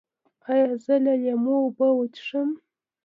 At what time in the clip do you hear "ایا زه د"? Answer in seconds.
0.51-1.07